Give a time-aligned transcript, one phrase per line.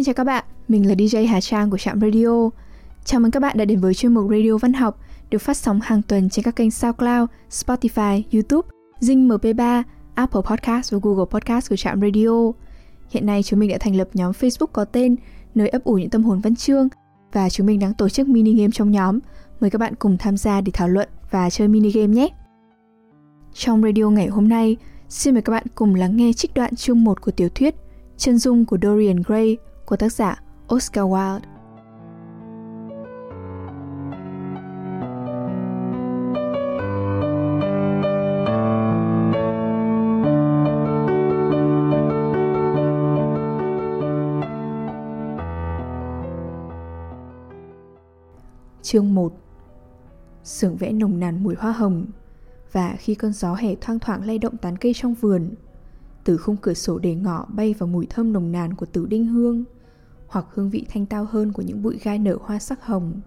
[0.00, 2.50] Xin chào các bạn, mình là DJ Hà Trang của Trạm Radio.
[3.04, 5.00] Chào mừng các bạn đã đến với chuyên mục Radio Văn học
[5.30, 8.68] được phát sóng hàng tuần trên các kênh SoundCloud, Spotify, YouTube,
[9.00, 9.82] Zing MP3,
[10.14, 12.52] Apple Podcast và Google Podcast của Trạm Radio.
[13.10, 15.16] Hiện nay chúng mình đã thành lập nhóm Facebook có tên
[15.54, 16.88] nơi ấp ủ những tâm hồn văn chương
[17.32, 19.18] và chúng mình đang tổ chức mini game trong nhóm.
[19.60, 22.28] Mời các bạn cùng tham gia để thảo luận và chơi mini game nhé.
[23.54, 24.76] Trong radio ngày hôm nay,
[25.08, 27.74] xin mời các bạn cùng lắng nghe trích đoạn chương 1 của tiểu thuyết
[28.16, 29.56] Chân dung của Dorian Gray
[29.90, 30.42] của tác giả
[30.74, 31.40] Oscar Wilde.
[48.82, 49.32] Chương 1
[50.44, 52.06] Sưởng vẽ nồng nàn mùi hoa hồng
[52.72, 55.50] Và khi cơn gió hè thoang thoảng lay động tán cây trong vườn,
[56.24, 59.26] Từ khung cửa sổ để ngọ bay vào mùi thơm nồng nàn của tử đinh
[59.26, 59.64] hương
[60.30, 63.20] hoặc hương vị thanh tao hơn của những bụi gai nở hoa sắc hồng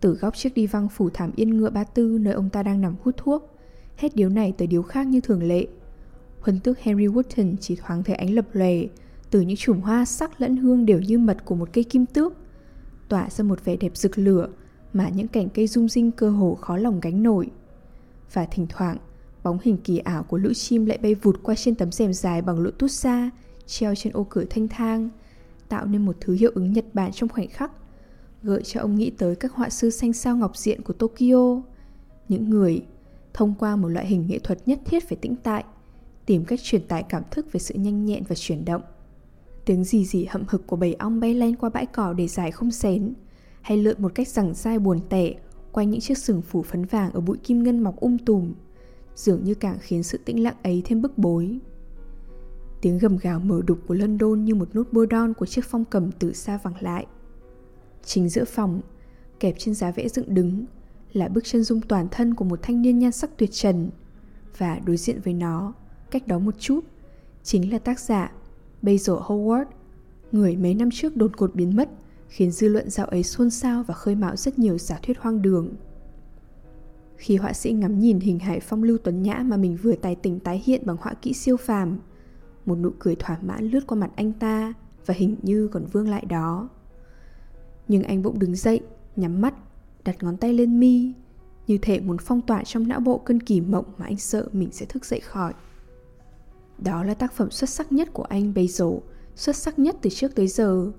[0.00, 2.80] Từ góc chiếc đi văng phủ thảm yên ngựa ba tư nơi ông ta đang
[2.80, 3.56] nằm hút thuốc
[3.96, 5.66] Hết điếu này tới điếu khác như thường lệ
[6.40, 8.74] Huân tước Henry Wotton chỉ thoáng thấy ánh lập lòe
[9.30, 12.32] Từ những chùm hoa sắc lẫn hương đều như mật của một cây kim tước
[13.12, 14.48] tỏa ra một vẻ đẹp rực lửa
[14.92, 17.50] mà những cảnh cây rung rinh cơ hồ khó lòng gánh nổi.
[18.32, 18.96] Và thỉnh thoảng,
[19.42, 22.42] bóng hình kỳ ảo của lũ chim lại bay vụt qua trên tấm rèm dài
[22.42, 23.30] bằng lụa tút xa,
[23.66, 25.08] treo trên ô cửa thanh thang,
[25.72, 27.72] tạo nên một thứ hiệu ứng Nhật Bản trong khoảnh khắc,
[28.42, 31.62] gợi cho ông nghĩ tới các họa sư xanh sao ngọc diện của Tokyo.
[32.28, 32.82] Những người,
[33.34, 35.64] thông qua một loại hình nghệ thuật nhất thiết phải tĩnh tại,
[36.26, 38.82] tìm cách truyền tải cảm thức về sự nhanh nhẹn và chuyển động.
[39.64, 42.50] Tiếng gì gì hậm hực của bầy ong bay lên qua bãi cỏ để dài
[42.52, 43.14] không xén
[43.60, 45.34] Hay lượn một cách rằng dai buồn tẻ
[45.72, 48.52] Quanh những chiếc sừng phủ phấn vàng ở bụi kim ngân mọc um tùm
[49.14, 51.58] Dường như càng khiến sự tĩnh lặng ấy thêm bức bối
[52.82, 55.84] Tiếng gầm gào mở đục của London như một nút bôi đon của chiếc phong
[55.84, 57.06] cầm từ xa vẳng lại
[58.04, 58.80] Chính giữa phòng,
[59.40, 60.64] kẹp trên giá vẽ dựng đứng
[61.12, 63.90] Là bức chân dung toàn thân của một thanh niên nhan sắc tuyệt trần
[64.58, 65.72] Và đối diện với nó,
[66.10, 66.80] cách đó một chút
[67.42, 68.32] Chính là tác giả
[68.82, 69.64] Basil Howard,
[70.32, 71.88] người mấy năm trước đột ngột biến mất,
[72.28, 75.42] khiến dư luận dạo ấy xôn xao và khơi mào rất nhiều giả thuyết hoang
[75.42, 75.74] đường.
[77.16, 80.14] Khi họa sĩ ngắm nhìn hình hài phong lưu tuấn nhã mà mình vừa tài
[80.14, 81.98] tình tái hiện bằng họa kỹ siêu phàm,
[82.66, 84.72] một nụ cười thỏa mãn lướt qua mặt anh ta
[85.06, 86.68] và hình như còn vương lại đó.
[87.88, 88.80] Nhưng anh bỗng đứng dậy,
[89.16, 89.54] nhắm mắt,
[90.04, 91.12] đặt ngón tay lên mi,
[91.66, 94.68] như thể muốn phong tỏa trong não bộ cơn kỳ mộng mà anh sợ mình
[94.72, 95.54] sẽ thức dậy khỏi.
[96.78, 98.88] Đó là tác phẩm xuất sắc nhất của anh Basil,
[99.34, 100.92] xuất sắc nhất từ trước tới giờ.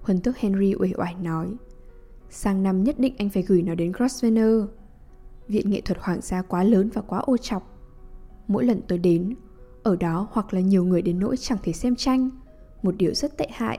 [0.00, 1.56] Huân tước Henry uể oải nói.
[2.30, 4.64] Sang năm nhất định anh phải gửi nó đến Grosvenor.
[5.48, 7.70] Viện nghệ thuật hoàng gia quá lớn và quá ô chọc.
[8.48, 9.34] Mỗi lần tôi đến,
[9.84, 12.30] ở đó hoặc là nhiều người đến nỗi chẳng thể xem tranh,
[12.82, 13.78] một điều rất tệ hại,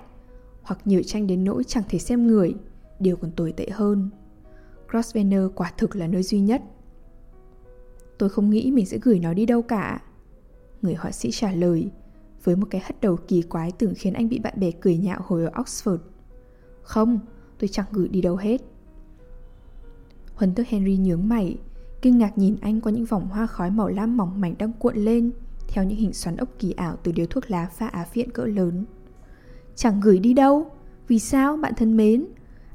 [0.61, 2.55] hoặc nhiều tranh đến nỗi chẳng thể xem người,
[2.99, 4.09] điều còn tồi tệ hơn.
[4.89, 6.61] Grosvenor quả thực là nơi duy nhất.
[8.17, 10.01] Tôi không nghĩ mình sẽ gửi nó đi đâu cả.
[10.81, 11.89] Người họa sĩ trả lời
[12.43, 15.19] Với một cái hất đầu kỳ quái tưởng khiến anh bị bạn bè cười nhạo
[15.23, 15.97] hồi ở Oxford
[16.81, 17.19] Không,
[17.59, 18.61] tôi chẳng gửi đi đâu hết
[20.35, 21.57] huấn tước Henry nhướng mày
[22.01, 24.95] Kinh ngạc nhìn anh qua những vòng hoa khói màu lam mỏng mảnh đang cuộn
[24.95, 25.31] lên
[25.75, 28.45] theo những hình xoắn ốc kỳ ảo từ điếu thuốc lá pha á phiện cỡ
[28.45, 28.85] lớn.
[29.75, 30.71] Chẳng gửi đi đâu,
[31.07, 32.25] Vì sao bạn thân mến?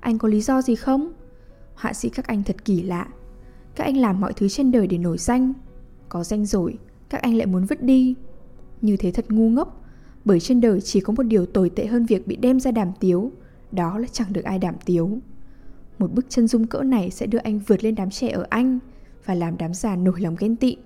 [0.00, 1.12] Anh có lý do gì không?
[1.74, 3.08] Họa sĩ các anh thật kỳ lạ.
[3.74, 5.52] Các anh làm mọi thứ trên đời để nổi danh.
[6.08, 6.78] Có danh rồi,
[7.08, 8.14] các anh lại muốn vứt đi.
[8.80, 9.84] Như thế thật ngu ngốc,
[10.24, 12.92] bởi trên đời chỉ có một điều tồi tệ hơn việc bị đem ra đàm
[13.00, 13.32] tiếu,
[13.72, 15.18] đó là chẳng được ai đàm tiếu.
[15.98, 18.78] Một bức chân dung cỡ này sẽ đưa anh vượt lên đám trẻ ở anh
[19.24, 20.76] và làm đám già nổi lòng ghen tị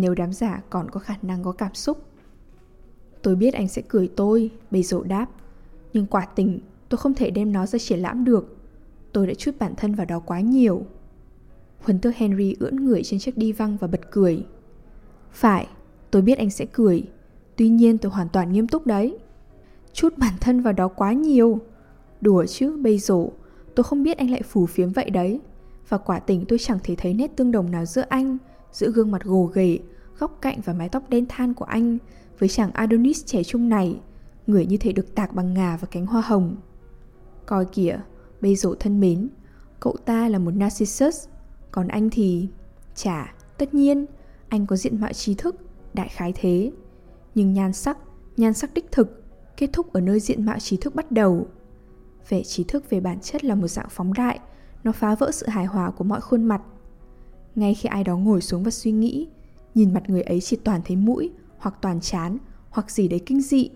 [0.00, 2.08] nếu đám giả còn có khả năng có cảm xúc
[3.22, 5.26] tôi biết anh sẽ cười tôi bây rộ đáp.
[5.92, 8.56] Nhưng quả tình tôi không thể đem nó ra triển lãm được.
[9.12, 10.82] Tôi đã chút bản thân vào đó quá nhiều.
[11.80, 14.46] Huấn tước henry ưỡn người trên chiếc đi văng và bật cười.
[15.32, 15.66] Phải,
[16.10, 17.04] tôi biết anh sẽ cười.
[17.56, 19.18] Tuy nhiên tôi hoàn toàn nghiêm túc đấy.
[19.92, 21.58] Chút bản thân vào đó quá nhiều.
[22.20, 23.30] Đùa chứ, bây rổ
[23.74, 25.40] Tôi không biết anh lại phù phiếm vậy đấy.
[25.88, 28.38] Và quả tình tôi chẳng thể thấy nét tương đồng nào giữa anh
[28.72, 29.78] Giữa gương mặt gồ ghề
[30.18, 31.98] Góc cạnh và mái tóc đen than của anh
[32.38, 34.00] Với chàng Adonis trẻ trung này
[34.46, 36.56] Người như thể được tạc bằng ngà và cánh hoa hồng
[37.46, 38.00] Coi kìa,
[38.40, 39.28] bây giờ thân mến
[39.80, 41.28] Cậu ta là một Narcissus
[41.70, 42.48] Còn anh thì...
[42.94, 44.06] Chả, tất nhiên
[44.48, 45.56] anh có diện mạo trí thức,
[45.94, 46.72] đại khái thế.
[47.34, 47.98] Nhưng nhan sắc,
[48.36, 49.22] nhan sắc đích thực,
[49.56, 51.46] kết thúc ở nơi diện mạo trí thức bắt đầu.
[52.28, 54.38] Vẻ trí thức về bản chất là một dạng phóng đại,
[54.84, 56.62] nó phá vỡ sự hài hòa của mọi khuôn mặt.
[57.54, 59.28] Ngay khi ai đó ngồi xuống và suy nghĩ,
[59.74, 62.38] nhìn mặt người ấy chỉ toàn thấy mũi, hoặc toàn chán,
[62.70, 63.70] hoặc gì đấy kinh dị.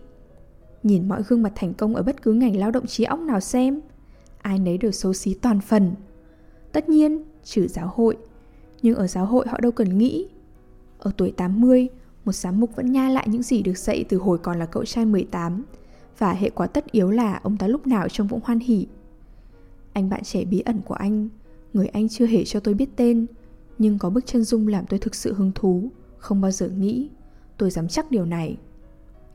[0.82, 3.40] Nhìn mọi gương mặt thành công ở bất cứ ngành lao động trí óc nào
[3.40, 3.80] xem
[4.42, 5.94] Ai nấy đều xấu xí toàn phần.
[6.72, 8.16] Tất nhiên, trừ giáo hội
[8.82, 10.28] Nhưng ở giáo hội họ đâu cần nghĩ.
[10.98, 11.88] Ở tuổi 80
[12.24, 14.84] Một giám mục vẫn nha lại những gì được dạy từ hồi còn là cậu
[14.84, 15.64] trai 18
[16.18, 18.86] Và hệ quả tất yếu là ông ta lúc nào trông cũng hoan hỉ.
[19.92, 21.28] Anh bạn trẻ bí ẩn của anh
[21.72, 23.26] Người anh chưa hề cho tôi biết tên
[23.82, 25.90] nhưng có bức chân dung làm tôi thực sự hứng thú.
[26.18, 27.10] Không bao giờ nghĩ
[27.58, 28.56] Tôi dám chắc điều này.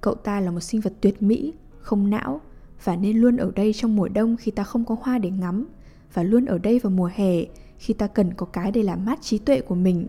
[0.01, 2.41] Cậu ta là một sinh vật tuyệt mỹ, không não
[2.83, 5.65] Và nên luôn ở đây trong mùa đông khi ta không có hoa để ngắm
[6.13, 7.33] Và luôn ở đây vào mùa hè
[7.77, 10.07] khi ta cần có cái để làm mát trí tuệ của mình.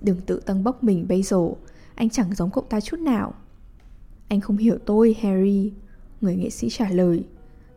[0.00, 1.48] Đừng tự tăng bốc mình bây giờ
[1.94, 3.34] Anh chẳng giống cậu ta chút nào.
[4.28, 5.72] Anh không hiểu tôi, Harry.
[6.20, 7.24] Người nghệ sĩ trả lời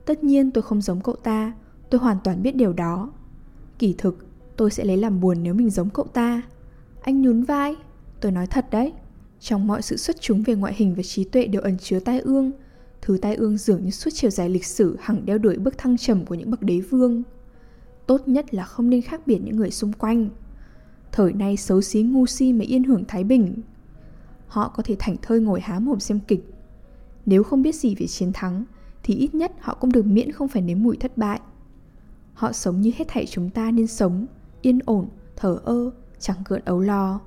[0.05, 1.53] Tất nhiên tôi không giống cậu ta
[1.89, 3.11] Tôi hoàn toàn biết điều đó.
[3.79, 4.30] Kỳ thực,
[4.61, 6.41] tôi sẽ lấy làm buồn nếu mình giống cậu ta.
[7.01, 7.75] Anh nhún vai.
[8.19, 8.93] Tôi nói thật đấy.
[9.39, 12.19] Trong mọi sự xuất chúng về ngoại hình và trí tuệ đều ẩn chứa tai
[12.19, 12.51] ương.
[13.01, 15.97] Thứ tai ương dường như suốt chiều dài lịch sử hằng đeo đuổi bước thăng
[15.97, 17.23] trầm của những bậc đế vương.
[18.07, 20.29] Tốt nhất là không nên khác biệt những người xung quanh.
[21.11, 23.55] Thời nay xấu xí ngu si mới yên hưởng Thái Bình.
[24.47, 26.53] Họ có thể thảnh thơi ngồi há mồm xem kịch.
[27.25, 28.65] Nếu không biết gì về chiến thắng,
[29.03, 31.39] Thì ít nhất họ cũng được miễn không phải nếm mùi thất bại.
[32.33, 34.27] Họ sống như hết thảy chúng ta nên sống.
[34.61, 37.19] Yên ổn, thở ơ, chẳng gợn ấu lo.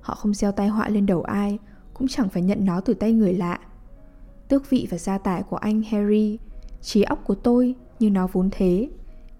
[0.00, 1.58] Họ không gieo tai họa lên đầu ai
[1.94, 3.58] Cũng chẳng phải nhận nó từ tay người lạ.
[4.48, 6.38] Tước vị và gia tài của anh Harry
[6.82, 8.88] Trí óc của tôi như nó vốn thế.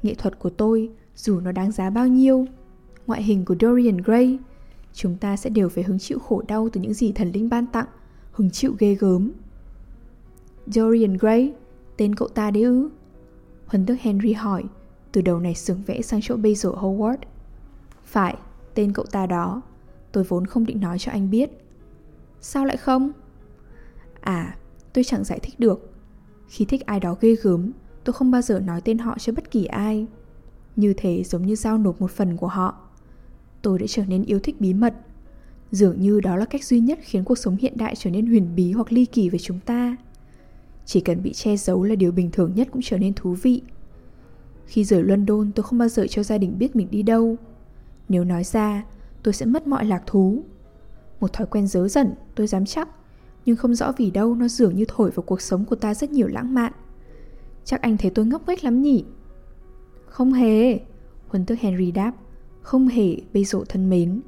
[0.03, 2.47] Nghệ thuật của tôi dù nó đáng giá bao nhiêu.
[3.07, 4.39] Ngoại hình của Dorian Gray
[4.93, 7.67] Chúng ta sẽ đều phải hứng chịu khổ đau từ những gì thần linh ban
[7.67, 7.87] tặng
[8.33, 9.33] Hứng chịu ghê gớm.
[10.67, 11.53] Dorian Gray
[11.97, 12.89] Tên cậu ta đấy ư?
[13.67, 14.65] Huấn tước Henry hỏi
[15.17, 17.17] từ đầu này sướng vẽ sang chỗ Basil Howard.
[18.05, 18.37] Phải,
[18.75, 19.63] tên cậu ta đó.
[20.13, 21.51] Tôi vốn không định nói cho anh biết.
[22.41, 23.13] Sao lại không?
[24.21, 24.57] À,
[24.93, 25.91] tôi chẳng giải thích được.
[26.49, 27.73] Khi thích ai đó ghê gớm
[28.05, 30.07] Tôi không bao giờ nói tên họ cho bất kỳ ai.
[30.77, 32.81] Như thế giống như giao nộp một phần của họ.
[33.63, 34.95] Tôi đã trở nên yêu thích bí mật.
[35.71, 38.57] Dường như đó là cách duy nhất khiến cuộc sống hiện đại trở nên huyền
[38.57, 39.97] bí hoặc ly kỳ với chúng ta.
[40.85, 43.63] Chỉ cần bị che giấu là điều bình thường nhất cũng trở nên thú vị.
[44.67, 47.37] Khi rời London, tôi không bao giờ cho gia đình biết mình đi đâu.
[48.09, 48.85] Nếu nói ra,
[49.23, 50.43] tôi sẽ mất mọi lạc thú.
[51.21, 52.89] Một thói quen dớ dẩn, tôi dám chắc,
[53.45, 56.11] Nhưng không rõ vì đâu nó dường như thổi vào cuộc sống của ta rất
[56.11, 56.73] nhiều lãng mạn.
[57.65, 59.05] Chắc anh thấy tôi ngốc nghếch lắm nhỉ?
[60.07, 60.81] Không hề,
[61.29, 62.13] Huấn tước Henry đáp.
[62.63, 64.21] Không hề bây rộ thân mến.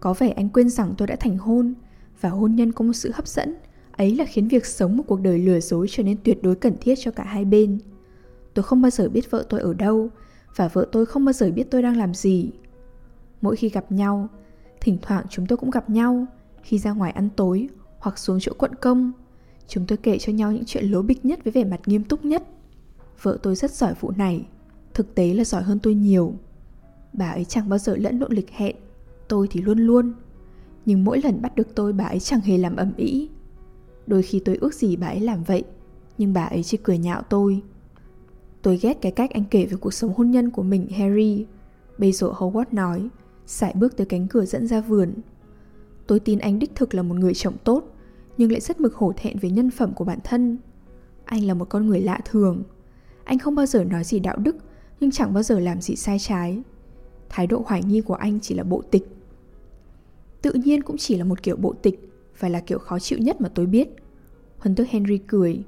[0.00, 1.74] Có vẻ anh quên rằng tôi đã thành hôn,
[2.20, 3.54] Và hôn nhân có một sự hấp dẫn.
[3.92, 6.74] Ấy là khiến việc sống một cuộc đời lừa dối trở nên tuyệt đối cần
[6.80, 7.78] thiết cho cả hai bên.
[8.54, 10.08] Tôi không bao giờ biết vợ tôi ở đâu
[10.56, 12.50] Và vợ tôi không bao giờ biết tôi đang làm gì.
[13.40, 14.28] Mỗi khi gặp nhau,
[14.80, 16.26] Thỉnh thoảng chúng tôi cũng gặp nhau.
[16.62, 17.68] Khi ra ngoài ăn tối
[17.98, 19.12] Hoặc xuống chỗ quận công,
[19.68, 22.24] Chúng tôi kể cho nhau những chuyện lố bịch nhất với vẻ mặt nghiêm túc
[22.24, 22.42] nhất.
[23.22, 24.46] Vợ tôi rất giỏi vụ này,
[24.94, 26.34] Thực tế là giỏi hơn tôi nhiều.
[27.12, 28.76] Bà ấy chẳng bao giờ lẫn lộn lịch hẹn,
[29.28, 30.12] Tôi thì luôn luôn.
[30.86, 33.28] Nhưng mỗi lần bắt được tôi, bà ấy chẳng hề làm ầm ĩ.
[34.06, 35.64] Đôi khi tôi ước gì bà ấy làm vậy,
[36.18, 37.62] Nhưng bà ấy chỉ cười nhạo tôi.
[38.62, 41.46] Tôi ghét cái cách anh kể về cuộc sống hôn nhân của mình, Harry.
[41.98, 43.08] Bây giờ Howard nói,
[43.46, 45.12] Sải bước tới cánh cửa dẫn ra vườn.
[46.06, 47.84] Tôi tin anh đích thực là một người chồng tốt,
[48.36, 50.58] Nhưng lại rất mực hổ thẹn về nhân phẩm của bản thân.
[51.24, 52.62] Anh là một con người lạ thường.
[53.24, 54.56] Anh không bao giờ nói gì đạo đức,
[55.00, 56.62] Nhưng chẳng bao giờ làm gì sai trái.
[57.28, 59.08] Thái độ hoài nghi của anh chỉ là bộ tịch.
[60.42, 63.40] Tự nhiên cũng chỉ là một kiểu bộ tịch, Và là kiểu khó chịu nhất
[63.40, 63.88] mà tôi biết.
[64.58, 65.64] Huân tước Henry cười.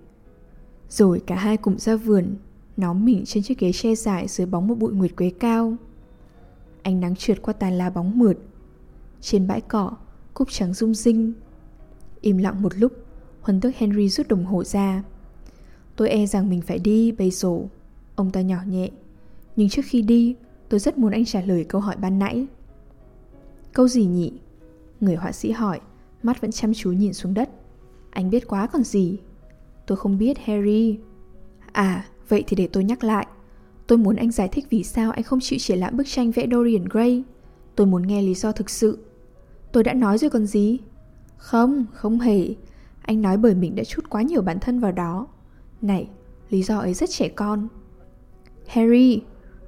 [0.89, 2.37] Rồi cả hai cùng ra vườn
[2.77, 5.77] nóng mình trên chiếc ghế che dài dưới bóng một bụi nguyệt quế cao.
[6.83, 8.39] Ánh nắng trượt qua tàn lá bóng mượt.
[9.21, 9.93] Trên bãi cỏ
[10.35, 11.33] Cúc trắng rung rinh.
[12.21, 12.93] Im lặng một lúc,
[13.41, 15.03] Huân tước Henry rút đồng hồ ra.
[15.97, 17.59] Tôi e rằng mình phải đi bây giờ
[18.17, 18.91] Ông ta nhỏ nhẹ.
[19.57, 20.37] Nhưng trước khi đi,
[20.69, 22.47] Tôi rất muốn anh trả lời câu hỏi ban nãy.
[23.73, 24.33] Câu gì nhỉ?
[25.01, 25.81] Người họa sĩ hỏi,
[26.23, 27.51] Mắt vẫn chăm chú nhìn xuống đất.
[28.11, 29.19] Anh biết quá còn gì?
[29.87, 30.99] Tôi không biết, Harry.
[31.73, 33.27] À vậy thì để tôi nhắc lại
[33.87, 36.47] Tôi muốn anh giải thích vì sao anh không chịu triển lãm bức tranh vẽ
[36.53, 37.23] Dorian Gray
[37.77, 38.99] Tôi muốn nghe lý do thực sự
[39.73, 40.79] Tôi đã nói rồi còn gì
[41.37, 42.49] Không, không hề
[43.03, 45.27] Anh nói bởi mình đã chút quá nhiều bản thân vào đó
[45.85, 46.09] này,
[46.51, 47.69] lý do ấy rất trẻ con.
[48.67, 49.23] Harry,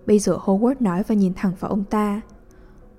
[0.06, 2.20] bây giờ Howard nói và nhìn thẳng vào ông ta.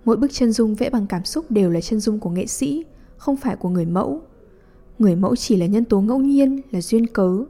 [0.06, 2.86] Mỗi bức chân dung vẽ bằng cảm xúc đều là chân dung của nghệ sĩ,
[3.18, 4.22] không phải của người mẫu.
[5.00, 7.46] Người mẫu chỉ là nhân tố ngẫu nhiên, là duyên cớ.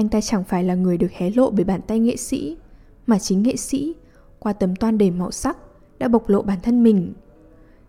[0.00, 2.56] Anh ta chẳng phải là người được hé lộ bởi bàn tay nghệ sĩ,
[3.06, 3.94] mà chính nghệ sĩ,
[4.38, 5.56] qua tấm toan đầy màu sắc,
[5.98, 7.12] đã bộc lộ bản thân mình.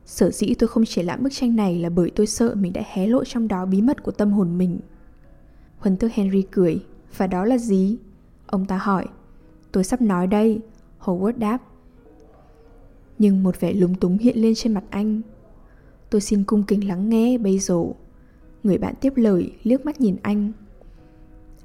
[0.05, 2.81] Sở dĩ tôi không triển lãm bức tranh này là bởi tôi sợ mình đã
[2.93, 4.79] hé lộ trong đó bí mật của tâm hồn mình.
[5.77, 6.85] huấn tước Henry cười.
[7.17, 7.97] Và đó là gì?
[8.45, 9.05] Ông ta hỏi.
[9.71, 10.59] Tôi sắp nói đây.
[10.99, 11.57] Howard đáp.
[13.19, 15.21] Nhưng một vẻ lúng túng hiện lên trên mặt anh.
[16.09, 17.83] Tôi xin cung kính lắng nghe bây giờ.
[18.63, 20.51] Người bạn tiếp lời liếc mắt nhìn anh.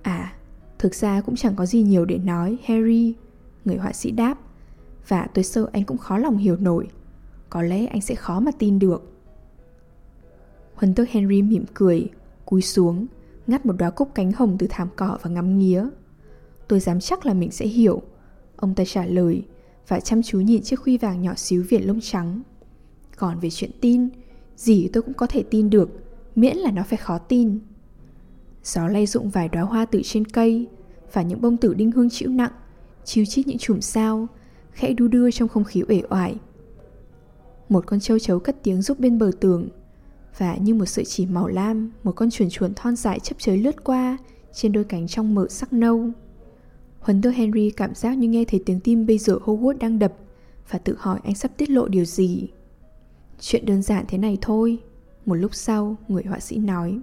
[0.03, 0.36] À,
[0.79, 3.15] thực ra cũng chẳng có gì nhiều để nói, Harry.
[3.65, 4.39] Người họa sĩ đáp.
[5.09, 6.89] Và tôi sợ anh cũng khó lòng hiểu nổi.
[7.51, 9.13] Có lẽ anh sẽ khó mà tin được.
[10.75, 12.11] Huân tước Henry mỉm cười,
[12.45, 13.07] cúi xuống,
[13.47, 15.87] ngắt một đóa cúc cánh hồng từ thảm cỏ và ngắm nghía.
[16.69, 18.03] Tôi dám chắc là mình sẽ hiểu.
[18.57, 19.43] Ông ta trả lời
[19.89, 22.43] và chăm chú nhìn chiếc khuy vàng nhỏ xíu viền lông trắng.
[23.17, 24.09] Còn về chuyện tin,
[24.57, 25.91] gì tôi cũng có thể tin được,
[26.35, 27.59] miễn là nó phải khó tin.
[28.67, 30.67] Gió lay rụng vài đóa hoa từ trên cây
[31.13, 32.53] và những bông tử đinh hương chịu nặng,
[33.05, 34.27] chiếu chít những chùm sao,
[34.73, 36.37] khẽ đu đưa trong không khí uể oải.
[37.69, 39.69] Một con châu chấu cất tiếng giúp bên bờ tường,
[40.39, 43.59] và như một sợi chỉ màu lam, một con chuồn chuồn thon dài chấp chới
[43.59, 44.19] lướt qua
[44.53, 46.11] trên đôi cánh trong mở sắc nâu.
[47.01, 50.13] Huấn tơ Henry cảm giác như nghe thấy tiếng tim bây giờ Hogwarts đang đập
[50.71, 52.49] và tự hỏi anh sắp tiết lộ điều gì.
[53.41, 54.79] Chuyện đơn giản thế này thôi.
[55.27, 57.01] Một lúc sau, người họa sĩ nói.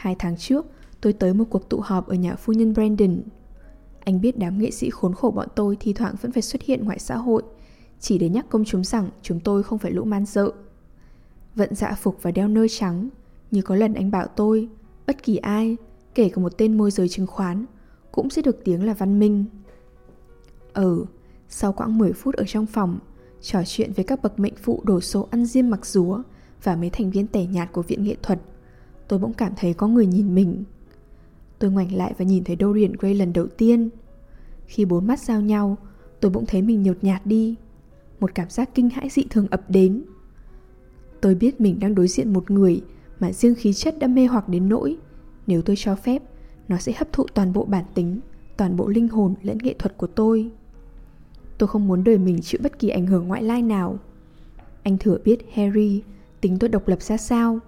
[0.00, 0.66] Hai tháng trước,
[1.00, 3.22] tôi tới một cuộc tụ họp ở nhà phu nhân Brandon.
[4.00, 6.84] Anh biết đám nghệ sĩ khốn khổ bọn tôi thi thoảng vẫn phải xuất hiện
[6.84, 7.42] ngoài xã hội,
[8.00, 10.50] chỉ để nhắc công chúng rằng chúng tôi không phải lũ man dợ.
[11.54, 13.08] Vận dạ phục và đeo nơ trắng,
[13.50, 14.68] như có lần anh bảo tôi,
[15.06, 15.76] bất kỳ ai,
[16.14, 17.64] kể cả một tên môi giới chứng khoán,
[18.12, 19.44] cũng sẽ được tiếng là văn minh.
[20.74, 21.04] Ừ,
[21.48, 22.98] sau quãng 10 phút ở trong phòng,
[23.40, 26.22] trò chuyện với các bậc mệnh phụ đổ số ăn diêm mặc rúa
[26.62, 28.40] và mấy thành viên tẻ nhạt của viện nghệ thuật,
[29.10, 30.64] tôi bỗng cảm thấy có người nhìn mình.
[31.58, 33.88] Tôi ngoảnh lại và nhìn thấy Dorian Gray lần đầu tiên.
[34.66, 35.76] Khi bốn mắt giao nhau,
[36.20, 37.54] tôi bỗng thấy mình nhột nhạt đi.
[38.20, 40.02] Một cảm giác kinh hãi dị thường ập đến.
[41.20, 42.82] Tôi biết mình đang đối diện một người
[43.20, 44.96] mà riêng khí chất đã mê hoặc đến nỗi
[45.46, 46.22] nếu tôi cho phép,
[46.68, 48.20] nó sẽ hấp thụ toàn bộ bản tính,
[48.56, 50.50] toàn bộ linh hồn lẫn nghệ thuật của tôi.
[51.58, 53.98] Tôi không muốn đời mình chịu bất kỳ ảnh hưởng ngoại lai nào.
[54.82, 56.02] Anh thừa biết Harry,
[56.40, 57.60] tính tôi độc lập ra sao.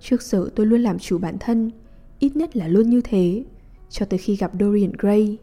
[0.00, 1.70] Trước giờ tôi luôn làm chủ bản thân,
[2.18, 3.44] ít nhất là luôn như thế,
[3.88, 5.38] cho tới khi gặp Dorian Gray.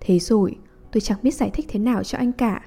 [0.00, 0.56] Thế rồi,
[0.92, 2.66] tôi chẳng biết giải thích thế nào cho anh cả.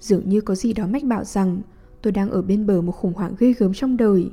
[0.00, 1.60] Dường như có gì đó mách bảo rằng
[2.02, 4.30] tôi đang ở bên bờ một khủng hoảng ghê gớm trong đời.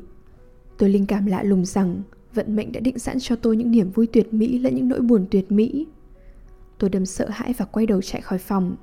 [0.78, 2.02] Tôi linh cảm lạ lùng rằng
[2.34, 5.02] vận mệnh đã định sẵn cho tôi những niềm vui tuyệt mỹ lẫn những nỗi
[5.02, 5.88] buồn tuyệt mỹ.
[6.78, 8.76] Tôi đâm sợ hãi và quay đầu chạy khỏi phòng.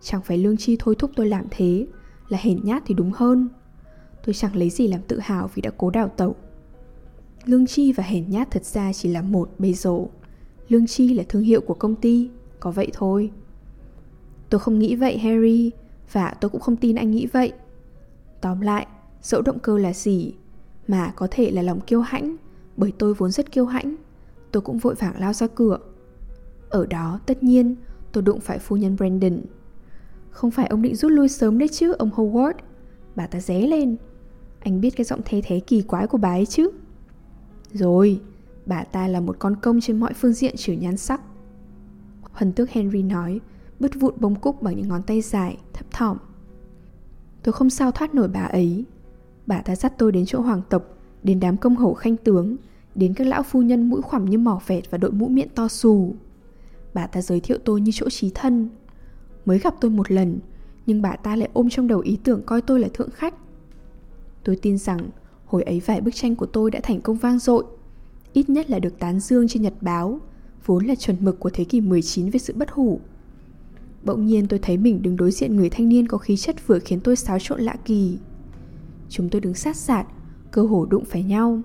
[0.00, 1.86] Chẳng phải lương chi thôi thúc tôi làm thế,
[2.28, 3.48] là hèn nhát thì đúng hơn.
[4.24, 6.36] Tôi chẳng lấy gì làm tự hào vì đã cố đào tẩu.
[7.44, 9.98] Lương chi và hèn nhát thật ra chỉ là một bây giờ.
[10.68, 12.30] Lương chi là thương hiệu của công ty,
[12.60, 13.30] có vậy thôi.
[14.50, 15.70] Tôi không nghĩ vậy Harry,
[16.12, 17.52] và tôi cũng không tin anh nghĩ vậy.
[18.40, 18.86] Tóm lại,
[19.22, 20.32] dẫu động cơ là gì,
[20.88, 22.36] mà có thể là lòng kiêu hãnh,
[22.76, 23.94] bởi tôi vốn rất kiêu hãnh.
[24.52, 25.78] Tôi cũng vội vàng lao ra cửa.
[26.68, 27.76] Ở đó, tất nhiên,
[28.12, 29.40] tôi đụng phải phu nhân Brandon.
[30.30, 32.54] Không phải ông định rút lui sớm đấy chứ, ông Howard.
[33.16, 33.96] Bà ta ré lên.
[34.60, 36.70] Anh biết cái giọng thế thế kỳ quái của bà ấy chứ.
[37.72, 38.20] Rồi,
[38.66, 41.20] bà ta là một con công trên mọi phương diện trừ nhan sắc.
[42.32, 43.40] Huân tước Henry nói,
[43.80, 46.16] bứt vụn bông cúc bằng những ngón tay dài, thấp thỏm.
[47.42, 48.84] Tôi không sao thoát nổi bà ấy.
[49.46, 50.82] Bà ta dắt tôi đến chỗ hoàng tộc,
[51.22, 52.56] đến đám công hầu khanh tướng,
[52.94, 55.68] đến các lão phu nhân mũi khoằm như mỏ vẹt và đội mũ miệng to
[55.68, 56.14] xù.
[56.94, 58.68] Bà ta giới thiệu tôi như chỗ trí thân.
[59.44, 60.38] Mới gặp tôi một lần,
[60.86, 63.34] nhưng bà ta lại ôm trong đầu ý tưởng coi tôi là thượng khách.
[64.44, 65.08] Tôi tin rằng
[65.48, 67.64] hồi ấy vài bức tranh của tôi đã thành công vang dội,
[68.32, 70.20] ít nhất là được tán dương trên nhật báo,
[70.66, 73.00] vốn là chuẩn mực của thế kỷ 19 về sự bất hủ.
[74.04, 76.78] Bỗng nhiên tôi thấy mình đứng đối diện người thanh niên có khí chất vừa
[76.78, 78.18] khiến tôi xáo trộn lạ kỳ.
[79.08, 80.06] Chúng tôi đứng sát sạt,
[80.50, 81.60] cơ hồ đụng phải nhau.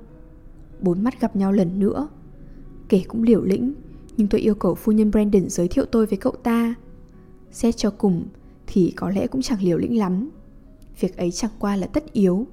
[0.81, 2.07] Bốn mắt gặp nhau lần nữa.
[2.89, 3.73] Kể cũng liều lĩnh,
[4.17, 6.75] nhưng tôi yêu cầu phu nhân Brandon giới thiệu tôi với cậu ta.
[7.51, 8.23] Xét cho cùng
[8.67, 10.29] thì có lẽ cũng chẳng liều lĩnh lắm.
[10.99, 12.47] Việc ấy chẳng qua là tất yếu.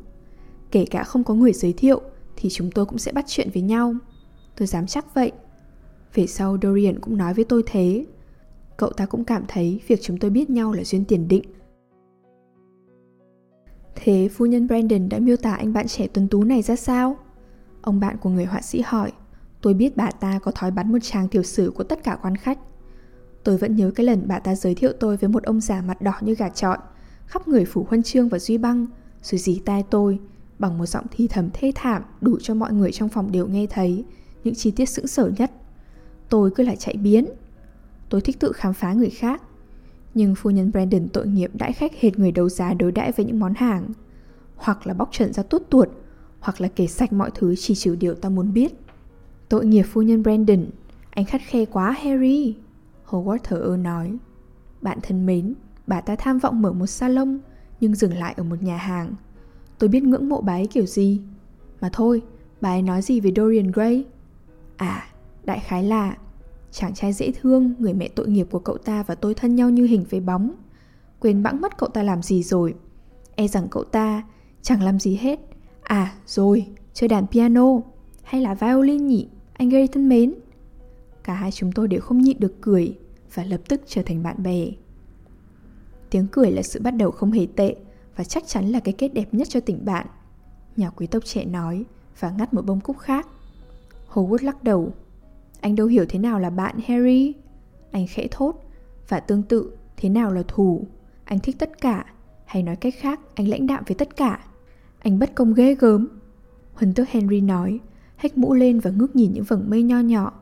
[0.70, 2.00] Kể cả không có người giới thiệu
[2.36, 3.94] thì chúng tôi cũng sẽ bắt chuyện với nhau.
[4.56, 5.32] Tôi dám chắc vậy.
[6.14, 8.06] Về sau Dorian cũng nói với tôi thế.
[8.76, 11.42] Cậu ta cũng cảm thấy việc chúng tôi biết nhau là duyên tiền định.
[13.94, 17.16] Thế phu nhân Brandon đã miêu tả anh bạn trẻ tuấn tú này ra sao?
[17.82, 19.12] Ông bạn của người họa sĩ hỏi.
[19.62, 22.36] Tôi biết bà ta có thói bắn một chàng tiểu sử của tất cả quan
[22.36, 22.58] khách.
[23.44, 26.02] Tôi vẫn nhớ cái lần bà ta giới thiệu tôi với một ông già mặt
[26.02, 26.78] đỏ như gà trọi,
[27.26, 28.86] khắp người phủ huân chương và duy băng,
[29.22, 30.18] rồi dí tai tôi
[30.60, 33.66] bằng một giọng thì thầm thê thảm đủ cho mọi người trong phòng đều nghe
[33.66, 34.04] thấy
[34.44, 35.50] những chi tiết sững sờ nhất.
[36.28, 37.26] Tôi cứ lại chạy biến.
[38.08, 39.42] Tôi thích tự khám phá người khác.
[40.14, 43.26] Nhưng phu nhân Brandon tội nghiệp đãi khách hệt người đấu giá đối đãi với
[43.26, 43.88] những món hàng.
[44.56, 45.88] Hoặc là bóc trần ra tuốt tuột,
[46.40, 48.72] hoặc là kể sạch mọi thứ chỉ trừ điều ta muốn biết.
[49.48, 50.66] Tội nghiệp phu nhân Brandon,
[51.10, 52.56] anh khắt khe quá Harry.
[53.06, 54.16] Howard thở ơ nói.
[54.82, 55.54] Bạn thân mến,
[55.86, 57.38] bà ta tham vọng mở một salon
[57.80, 59.14] nhưng dừng lại ở một nhà hàng.
[59.80, 61.20] Tôi biết ngưỡng mộ bà ấy kiểu gì.
[61.80, 62.22] Mà thôi,
[62.60, 64.04] bà ấy nói gì về Dorian Gray?
[64.76, 65.06] À,
[65.44, 66.16] đại khái là
[66.70, 69.70] chàng trai dễ thương, người mẹ tội nghiệp của cậu ta và tôi thân nhau
[69.70, 70.54] như hình với bóng.
[71.20, 72.74] Quên bẵng mất cậu ta làm gì rồi.
[73.34, 74.22] E rằng cậu ta
[74.62, 75.40] chẳng làm gì hết.
[75.82, 77.66] À, rồi, chơi đàn piano
[78.22, 80.34] hay là violin nhỉ, anh Gray thân mến.
[81.24, 82.98] Cả hai chúng tôi đều không nhịn được cười
[83.34, 84.66] và lập tức trở thành bạn bè.
[86.10, 87.76] Tiếng cười là sự bắt đầu không hề tệ
[88.16, 90.06] và chắc chắn là cái kết đẹp nhất cho tình bạn.
[90.76, 91.84] Nhà quý tộc trẻ nói
[92.20, 93.28] và ngắt một bông cúc khác.
[94.12, 94.92] Howard lắc đầu.
[95.60, 97.34] Anh đâu hiểu thế nào là bạn Harry.
[97.90, 98.54] Anh khẽ thốt.
[99.08, 100.84] Và tương tự, thế nào là thù.
[101.24, 102.04] Anh thích tất cả.
[102.44, 104.44] Hay nói cách khác, anh lãnh đạm với tất cả.
[104.98, 106.08] Anh bất công ghê gớm.
[106.74, 107.80] Huấn tước Henry nói,
[108.16, 110.32] hách mũ lên và ngước nhìn những vầng mây nho nhỏ,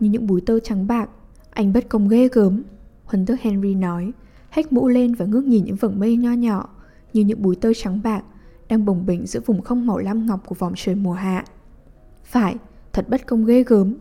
[0.00, 1.10] như những búi tơ trắng bạc.
[1.50, 2.62] Anh bất công ghê gớm.
[3.04, 4.12] Huấn tước Henry nói,
[4.48, 6.68] hách mũ lên và ngước nhìn những vầng mây nho nhỏ,
[7.12, 8.24] như những búi tơ trắng bạc,
[8.68, 11.44] đang bồng bềnh giữa vùng không màu lam ngọc của vòng trời mùa hạ.
[12.24, 12.56] Phải,
[12.92, 13.94] thật bất công ghê gớm.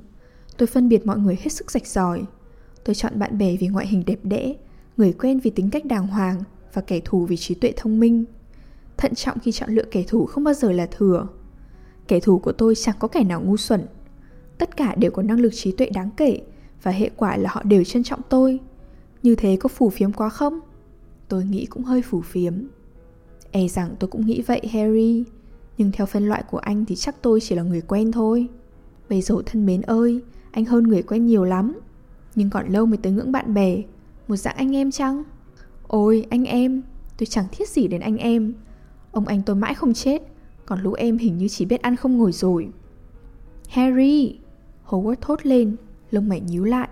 [0.58, 2.24] Tôi phân biệt mọi người hết sức rạch ròi.
[2.84, 4.56] Tôi chọn bạn bè vì ngoại hình đẹp đẽ,
[4.98, 8.26] người quen vì tính cách đàng hoàng và kẻ thù vì trí tuệ thông minh.
[8.98, 11.28] Thận trọng khi chọn lựa kẻ thù không bao giờ là thừa.
[12.08, 13.86] Kẻ thù của tôi chẳng có kẻ nào ngu xuẩn.
[14.58, 16.42] Tất cả đều có năng lực trí tuệ đáng kể
[16.84, 18.60] và hệ quả là họ đều trân trọng tôi.
[19.24, 20.60] Như thế có phù phiếm quá không?
[21.28, 22.54] Tôi nghĩ cũng hơi phù phiếm.
[23.52, 25.24] E rằng tôi cũng nghĩ vậy, Harry.
[25.78, 28.48] Nhưng theo phân loại của anh thì chắc tôi chỉ là người quen thôi.
[29.10, 31.80] Bây giờ thân mến ơi, Anh hơn người quen nhiều lắm.
[32.36, 33.82] Nhưng còn lâu mới tới ngưỡng bạn bè.
[34.28, 35.24] Một dạng anh em chăng?
[35.88, 36.82] Ôi, anh em,
[37.18, 38.54] Tôi chẳng thiết gì đến anh em.
[39.12, 40.22] Ông anh tôi mãi không chết,
[40.66, 42.70] Còn lũ em hình như chỉ biết ăn không ngồi rồi.
[43.70, 44.40] Harry,
[44.86, 45.76] Howard thốt lên,
[46.12, 46.90] Lông mày nhíu lại.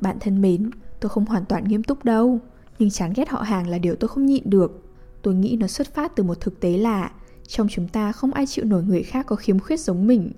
[0.00, 2.38] Bạn thân mến, Tôi không hoàn toàn nghiêm túc đâu,
[2.78, 4.82] Nhưng chán ghét họ hàng là điều tôi không nhịn được.
[5.22, 7.10] Tôi nghĩ nó xuất phát từ một thực tế là
[7.46, 10.32] trong chúng ta không ai chịu nổi người khác có khiếm khuyết giống mình.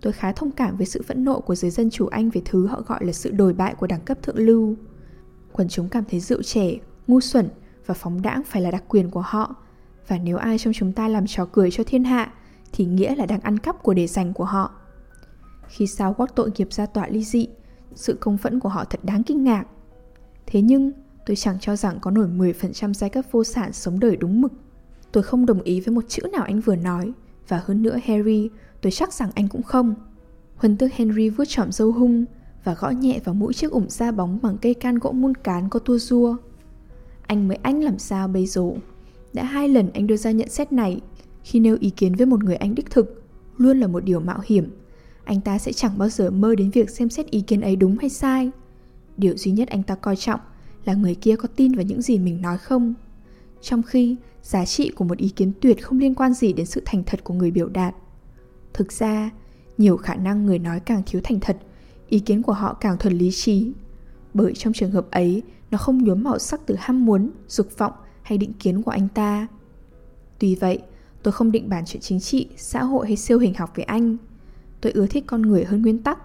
[0.00, 2.66] Tôi khá thông cảm với sự phẫn nộ của giới dân chủ Anh về thứ
[2.66, 4.76] họ gọi là sự đồi bại của đẳng cấp thượng lưu.
[5.52, 6.70] Quần chúng cảm thấy rượu trẻ,
[7.06, 7.48] ngu xuẩn
[7.86, 9.56] và phóng đãng phải là đặc quyền của họ.
[10.08, 12.32] Và nếu ai trong chúng ta làm trò cười cho thiên hạ
[12.72, 14.70] thì nghĩa là đang ăn cắp của để dành của họ.
[15.68, 17.48] Khi sao quốc tội nghiệp ra tòa ly dị,
[17.94, 19.64] sự công phẫn của họ thật đáng kinh ngạc.
[20.46, 20.92] Thế nhưng,
[21.28, 24.52] Tôi chẳng cho rằng có nổi 10% giai cấp vô sản sống đời đúng mực.
[25.12, 27.12] Tôi không đồng ý với một chữ nào anh vừa nói,
[27.48, 29.94] và hơn nữa Harry, tôi chắc rằng anh cũng không.
[30.56, 32.24] Huân tước Henry vuốt trọm dâu hung
[32.64, 35.68] và gõ nhẹ vào mũi chiếc ủng da bóng bằng cây can gỗ mun cán
[35.68, 36.36] có tua rua.
[37.26, 38.62] Anh mới anh làm sao bây giờ?
[39.32, 41.00] Đã hai lần anh đưa ra nhận xét này,
[41.42, 43.22] khi nêu ý kiến với một người anh đích thực,
[43.56, 44.70] luôn là một điều mạo hiểm.
[45.24, 47.98] Anh ta sẽ chẳng bao giờ mơ đến việc xem xét ý kiến ấy đúng
[47.98, 48.50] hay sai.
[49.16, 50.40] Điều duy nhất anh ta coi trọng
[50.88, 52.94] là người kia có tin vào những gì mình nói không?
[53.60, 56.82] Trong khi, giá trị của một ý kiến tuyệt không liên quan gì đến sự
[56.84, 57.94] thành thật của người biểu đạt.
[58.72, 59.30] Thực ra,
[59.78, 61.56] nhiều khả năng người nói càng thiếu thành thật,
[62.08, 63.72] ý kiến của họ càng thuần lý trí.
[64.34, 67.92] Bởi trong trường hợp ấy, nó không nhuốm màu sắc từ ham muốn, dục vọng
[68.22, 69.46] hay định kiến của anh ta.
[70.38, 70.78] Tuy vậy,
[71.22, 74.16] tôi không định bàn chuyện chính trị, xã hội hay siêu hình học với anh.
[74.80, 76.18] Tôi ưa thích con người hơn nguyên tắc,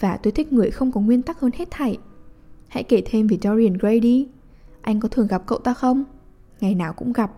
[0.00, 1.98] và tôi thích người không có nguyên tắc hơn hết thảy.
[2.70, 4.28] Hãy kể thêm về Dorian Gray đi.
[4.80, 6.04] Anh có thường gặp cậu ta không?
[6.60, 7.32] Ngày nào cũng gặp.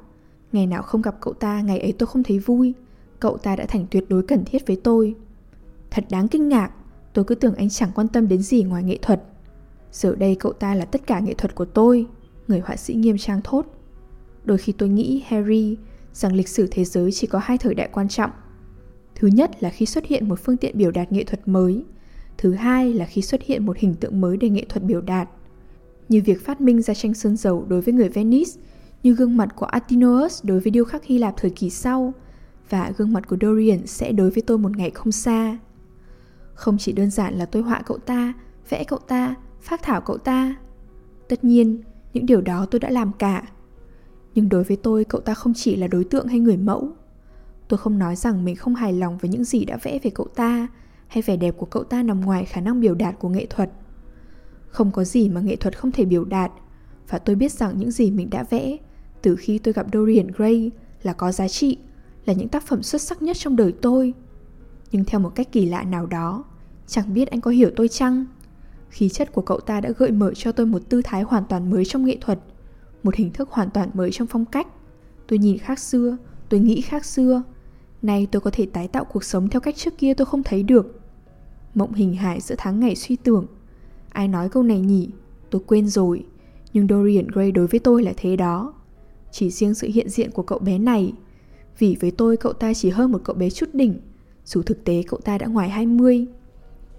[0.53, 2.75] Ngày nào không gặp cậu ta, ngày ấy tôi không thấy vui.
[3.21, 5.15] Cậu ta đã thành tuyệt đối cần thiết với tôi.
[5.91, 6.71] Thật đáng kinh ngạc.
[7.13, 9.23] Tôi cứ tưởng anh chẳng quan tâm đến gì ngoài nghệ thuật.
[9.93, 12.07] Giờ đây cậu ta là tất cả nghệ thuật của tôi.
[12.49, 13.67] Người họa sĩ nghiêm trang thốt.
[14.45, 15.77] Đôi khi tôi nghĩ, Harry,
[16.13, 18.31] Rằng lịch sử thế giới chỉ có hai thời đại quan trọng.
[19.15, 21.85] Thứ nhất là khi xuất hiện một phương tiện biểu đạt nghệ thuật mới.
[22.43, 25.29] Thứ hai là khi xuất hiện một hình tượng mới để nghệ thuật biểu đạt.
[26.09, 28.51] Như việc phát minh ra tranh sơn dầu đối với người Venice,
[29.03, 32.15] như gương mặt của Atinous đối với điêu khắc Hy Lạp thời kỳ sau,
[32.71, 35.59] và gương mặt của Dorian sẽ đối với tôi một ngày không xa.
[36.55, 38.33] Không chỉ đơn giản là tôi họa cậu ta,
[38.69, 40.57] vẽ cậu ta, phát thảo cậu ta.
[41.29, 43.43] Tất nhiên, những điều đó tôi đã làm cả.
[44.35, 46.89] Nhưng đối với tôi, cậu ta không chỉ là đối tượng hay người mẫu.
[47.69, 50.27] Tôi không nói rằng mình không hài lòng với những gì đã vẽ về cậu
[50.27, 50.69] ta,
[51.13, 53.71] hay vẻ đẹp của cậu ta nằm ngoài khả năng biểu đạt của nghệ thuật.
[54.69, 56.53] Không có gì mà nghệ thuật không thể biểu đạt,
[57.09, 58.77] và tôi biết rằng những gì mình đã vẽ
[59.23, 60.71] từ khi tôi gặp Dorian Gray
[61.03, 61.79] là có giá trị,
[62.25, 64.15] là những tác phẩm xuất sắc nhất trong đời tôi.
[64.93, 66.45] Nhưng theo một cách kỳ lạ nào đó,
[66.87, 68.25] chẳng biết anh có hiểu tôi chăng?
[68.89, 71.71] Khí chất của cậu ta đã gợi mở cho tôi một tư thái hoàn toàn
[71.71, 72.39] mới trong nghệ thuật,
[73.03, 74.67] một hình thức hoàn toàn mới trong phong cách.
[75.29, 76.17] Tôi nhìn khác xưa,
[76.49, 77.43] tôi nghĩ khác xưa.
[78.03, 80.63] Nay tôi có thể tái tạo cuộc sống theo cách trước kia tôi không thấy
[80.63, 81.02] được.
[81.75, 83.47] Mộng hình hài giữa tháng ngày suy tưởng.
[84.09, 85.09] Ai nói câu này nhỉ?
[85.51, 86.25] Tôi quên rồi.
[86.73, 88.75] Nhưng Dorian Gray đối với tôi là thế đó.
[89.31, 91.13] Chỉ riêng sự hiện diện của cậu bé này.
[91.79, 94.01] Vì với tôi, cậu ta chỉ hơn một cậu bé chút đỉnh.
[94.45, 96.27] Dù thực tế, cậu ta đã ngoài 20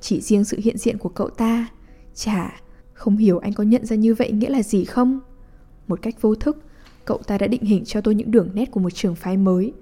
[0.01, 1.67] Chỉ riêng sự hiện diện của cậu ta.
[2.15, 2.62] Chả.
[2.93, 5.19] Không hiểu anh có nhận ra như vậy nghĩa là gì không?
[5.88, 6.57] Một cách vô thức,
[7.05, 9.73] Cậu ta đã định hình cho tôi những đường nét của một trường phái mới.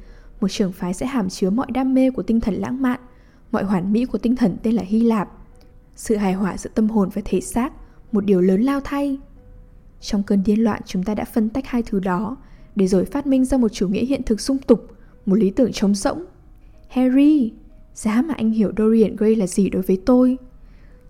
[0.41, 2.99] Một trường phái sẽ hàm chứa mọi đam mê của tinh thần lãng mạn.
[3.51, 5.29] Mọi hoàn mỹ của tinh thần tên là Hy Lạp.
[5.95, 7.73] Sự hài hòa giữa tâm hồn và thể xác,
[8.11, 9.19] Một điều lớn lao thay.
[10.01, 12.37] Trong cơn điên loạn, chúng ta đã phân tách hai thứ đó
[12.75, 14.87] Để rồi phát minh ra một chủ nghĩa hiện thực sung tục,
[15.25, 16.25] Một lý tưởng trống rỗng.
[16.89, 17.51] Harry,
[17.93, 20.37] Giá mà anh hiểu Dorian Gray là gì đối với tôi?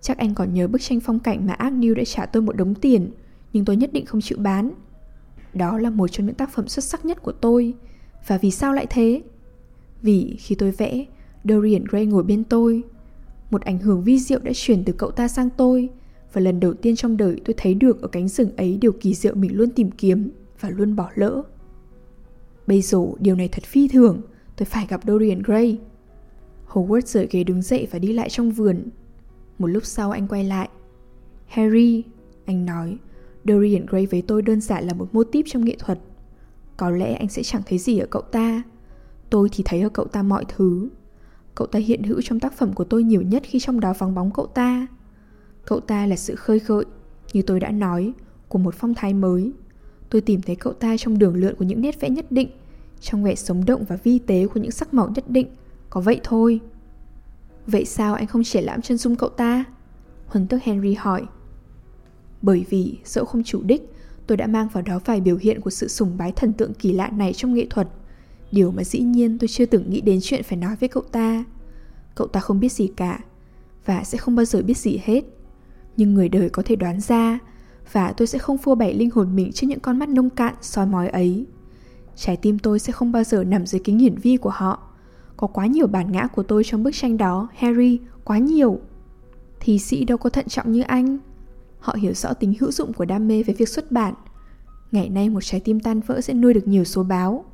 [0.01, 2.75] Chắc anh còn nhớ bức tranh phong cảnh mà Agnew đã trả tôi một đống
[2.75, 3.11] tiền,
[3.53, 4.71] Nhưng tôi nhất định không chịu bán.
[5.53, 7.73] Đó là một trong những tác phẩm xuất sắc nhất của tôi.
[8.27, 9.21] Và vì sao lại thế?
[10.01, 11.05] Vì khi tôi vẽ
[11.43, 12.83] Dorian Gray ngồi bên tôi.
[13.51, 15.89] Một ảnh hưởng vi diệu đã chuyển từ cậu ta sang tôi
[16.33, 19.13] Và lần đầu tiên trong đời tôi thấy được ở cánh rừng ấy điều kỳ
[19.13, 21.43] diệu mình luôn tìm kiếm Và luôn bỏ lỡ.
[22.67, 24.21] Bây giờ điều này thật phi thường
[24.55, 25.79] Tôi phải gặp Dorian Gray.
[26.67, 28.83] Howard rời ghế đứng dậy và đi lại trong vườn.
[29.59, 30.69] Một lúc sau anh quay lại.
[31.47, 32.03] Harry,
[32.45, 32.97] anh nói
[33.45, 35.99] Dorian Gray với tôi đơn giản là một mô típ trong nghệ thuật.
[36.77, 38.63] Có lẽ anh sẽ chẳng thấy gì ở cậu ta.
[39.29, 40.89] Tôi thì thấy ở cậu ta mọi thứ.
[41.55, 44.15] Cậu ta hiện hữu trong tác phẩm của tôi nhiều nhất khi trong đó vắng
[44.15, 44.87] bóng cậu ta.
[45.65, 46.85] Cậu ta là sự khơi gợi,
[47.33, 48.13] như tôi đã nói,
[48.47, 49.51] của một phong thái mới.
[50.09, 52.49] Tôi tìm thấy cậu ta trong đường lượn của những nét vẽ nhất định
[53.01, 55.47] Trong vẻ sống động và vi tế của những sắc màu nhất định.
[55.89, 56.59] Có vậy thôi.
[57.67, 59.63] Vậy sao anh không triển lãm chân dung cậu ta?
[60.25, 61.25] Huấn tước Henry hỏi.
[62.41, 63.93] Bởi vì dẫu không chủ đích,
[64.27, 66.93] tôi đã mang vào đó vài biểu hiện của sự sùng bái thần tượng kỳ
[66.93, 67.87] lạ này trong nghệ thuật.
[68.51, 71.43] Điều mà dĩ nhiên tôi chưa từng nghĩ đến chuyện phải nói với cậu ta.
[72.15, 73.19] Cậu ta không biết gì cả,
[73.85, 75.23] và sẽ không bao giờ biết gì hết.
[75.97, 77.39] Nhưng người đời có thể đoán ra,
[77.91, 80.55] và tôi sẽ không phô bày linh hồn mình trước những con mắt nông cạn,
[80.61, 81.45] soi mói ấy.
[82.15, 84.79] Trái tim tôi sẽ không bao giờ nằm dưới kính hiển vi của họ.
[85.37, 88.79] Có quá nhiều bản ngã của tôi trong bức tranh đó, Harry, quá nhiều.
[89.59, 91.17] Thì sĩ đâu có thận trọng như anh.
[91.79, 94.13] Họ hiểu rõ tính hữu dụng của đam mê với việc xuất bản.
[94.91, 97.45] Ngày nay một trái tim tan vỡ sẽ nuôi được nhiều số báo.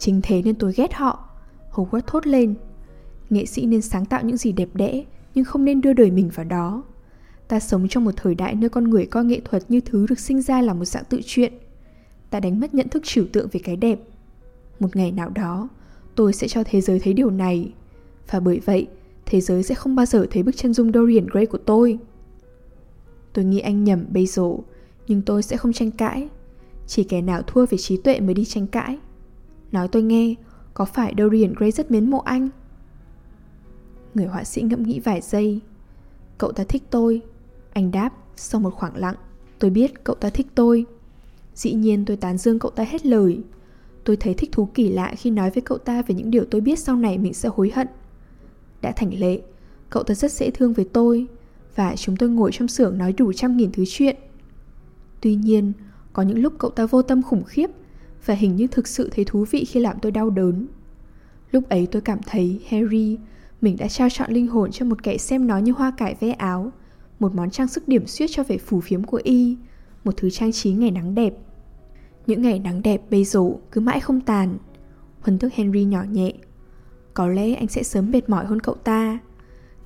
[0.00, 1.28] Chính thế nên tôi ghét họ.
[1.72, 2.54] Howard thốt lên.
[3.30, 6.30] Nghệ sĩ nên sáng tạo những gì đẹp đẽ, nhưng không nên đưa đời mình
[6.34, 6.82] vào đó.
[7.48, 10.18] Ta sống trong một thời đại nơi con người coi nghệ thuật như thứ được
[10.18, 11.52] sinh ra là một dạng tự truyện.
[12.30, 14.00] Ta đánh mất nhận thức trừu tượng về cái đẹp.
[14.80, 15.68] Một ngày nào đó,
[16.14, 17.72] tôi sẽ cho thế giới thấy điều này.
[18.30, 18.86] Và bởi vậy,
[19.26, 21.98] thế giới sẽ không bao giờ thấy bức chân dung Dorian Gray của tôi.
[23.32, 24.42] Tôi nghĩ anh nhầm bây giờ
[25.08, 26.28] Nhưng tôi sẽ không tranh cãi
[26.86, 28.98] Chỉ kẻ nào thua về trí tuệ mới đi tranh cãi
[29.72, 30.34] Nói tôi nghe
[30.74, 32.48] Có phải Dorian Gray rất mến mộ anh?
[34.14, 35.60] Người họa sĩ ngẫm nghĩ vài giây.
[36.38, 37.20] Cậu ta thích tôi.
[37.72, 39.16] Anh đáp sau một khoảng lặng
[39.58, 40.86] Tôi biết cậu ta thích tôi.
[41.54, 43.40] Dĩ nhiên tôi tán dương cậu ta hết lời.
[44.04, 46.60] Tôi thấy thích thú kỳ lạ khi nói với cậu ta về những điều tôi
[46.60, 47.86] biết sau này mình sẽ hối hận.
[48.82, 49.40] Đã thành lệ
[49.90, 51.26] Cậu ta rất dễ thương với tôi
[51.76, 54.16] và chúng tôi ngồi trong xưởng nói đủ trăm nghìn thứ chuyện.
[55.20, 55.72] Tuy nhiên,
[56.12, 57.70] có những lúc cậu ta vô tâm khủng khiếp
[58.26, 60.66] và hình như thực sự thấy thú vị khi làm tôi đau đớn.
[61.52, 63.18] Lúc ấy tôi cảm thấy Harry,
[63.60, 66.30] mình đã trao chọn linh hồn cho một kẻ xem nó như hoa cải ve
[66.30, 66.72] áo,
[67.18, 69.56] một món trang sức điểm xuyết cho vẻ phù phiếm của y,
[70.04, 71.34] một thứ trang trí ngày nắng đẹp.
[72.26, 73.40] Những ngày nắng đẹp bây giờ
[73.72, 74.58] cứ mãi không tàn.
[75.20, 76.32] Huân thức Henry nhỏ nhẹ.
[77.14, 79.18] Có lẽ anh sẽ sớm mệt mỏi hơn cậu ta.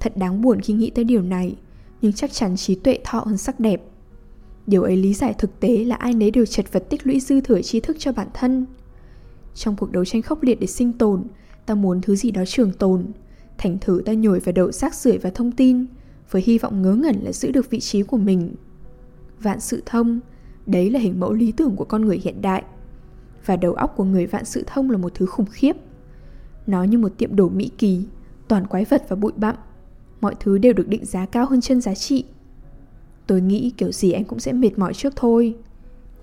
[0.00, 1.56] Thật đáng buồn khi nghĩ tới điều này
[2.02, 3.82] nhưng chắc chắn trí tuệ thọ hơn sắc đẹp.
[4.66, 7.40] Điều ấy lý giải thực tế là ai nấy đều chật vật tích lũy dư
[7.40, 8.66] thừa tri thức cho bản thân.
[9.54, 11.22] Trong cuộc đấu tranh khốc liệt để sinh tồn,
[11.66, 13.06] ta muốn thứ gì đó trường tồn.
[13.58, 15.86] Thành thử ta nhồi vào đầu rác rưởi và thông tin,
[16.30, 18.54] với hy vọng ngớ ngẩn là giữ được vị trí của mình.
[19.40, 20.20] Vạn sự thông,
[20.66, 22.62] đấy là hình mẫu lý tưởng của con người hiện đại.
[23.46, 25.76] Và đầu óc của người vạn sự thông là một thứ khủng khiếp.
[26.66, 28.04] Nó như một tiệm đồ Mỹ kỳ,
[28.48, 29.54] toàn quái vật và bụi bặm
[30.24, 32.24] mọi thứ đều được định giá cao hơn chân giá trị.
[33.26, 35.56] Tôi nghĩ kiểu gì anh cũng sẽ mệt mỏi trước thôi.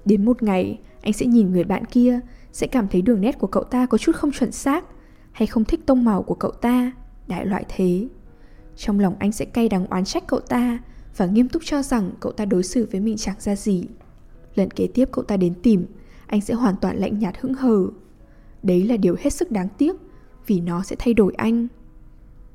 [0.06, 2.20] Đến một ngày, anh sẽ nhìn người bạn kia,
[2.52, 4.86] sẽ cảm thấy đường nét của cậu ta có chút không chuẩn xác,
[5.32, 6.92] hay không thích tông màu của cậu ta,
[7.28, 8.08] đại loại thế.
[8.76, 10.80] Trong lòng anh sẽ cay đắng oán trách cậu ta
[11.18, 13.86] và nghiêm túc cho rằng cậu ta đối xử với mình chẳng ra gì.
[14.56, 15.86] Lần kế tiếp cậu ta đến tìm,
[16.28, 17.88] anh sẽ hoàn toàn lạnh nhạt hững hờ.
[18.64, 19.96] Đấy là điều hết sức đáng tiếc,
[20.48, 21.68] vì nó sẽ thay đổi anh.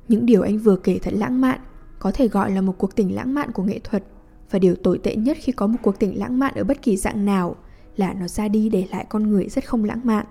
[0.07, 1.59] Những điều anh vừa kể thật lãng mạn,
[1.99, 4.03] có thể gọi là một cuộc tình lãng mạn của nghệ thuật.
[4.51, 6.97] Và điều tồi tệ nhất khi có một cuộc tình lãng mạn ở bất kỳ
[6.97, 7.55] dạng nào
[7.95, 10.25] là nó ra đi để lại con người rất không lãng mạn.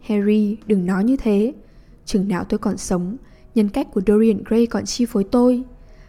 [0.00, 1.52] Harry, đừng nói như thế.
[2.04, 3.16] Chừng nào tôi còn sống,
[3.54, 5.64] nhân cách của Dorian Gray còn chi phối tôi.